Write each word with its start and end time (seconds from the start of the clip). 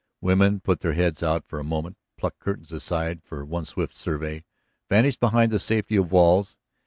Women 0.19 0.61
put 0.61 0.79
their 0.79 0.93
heads 0.93 1.21
out 1.21 1.45
for 1.45 1.59
a 1.59 1.63
moment, 1.63 1.95
plucked 2.17 2.39
curtains 2.39 2.71
aside 2.71 3.21
for 3.23 3.45
one 3.45 3.65
swift 3.65 3.95
survey, 3.95 4.43
vanished 4.89 5.19
behind 5.19 5.51
the 5.51 5.59
safety 5.59 5.95
of 5.95 6.11
walls. 6.11 6.57